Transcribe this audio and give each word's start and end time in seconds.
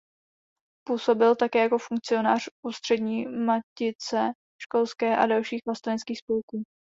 Působil 0.87 1.35
také 1.35 1.59
jako 1.59 1.77
funkcionář 1.77 2.49
Ústřední 2.65 3.25
matice 3.25 4.31
školské 4.61 5.17
a 5.17 5.25
dalších 5.25 5.59
vlasteneckých 5.67 6.19
spolků. 6.19 6.63